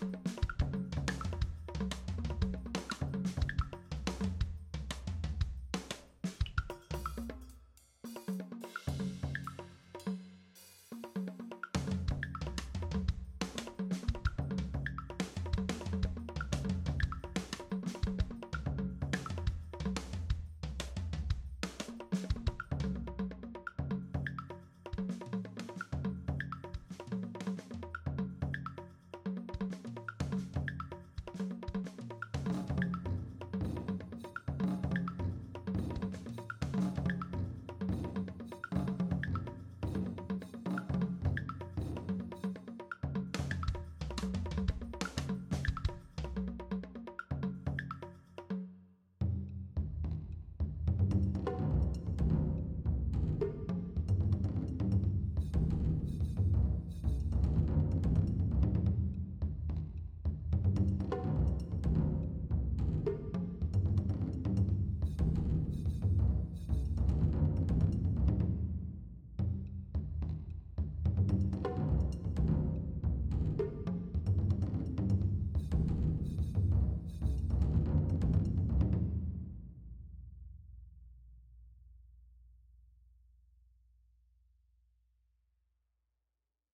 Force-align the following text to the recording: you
you 0.00 0.27